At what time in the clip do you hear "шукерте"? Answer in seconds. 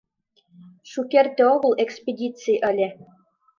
0.91-1.43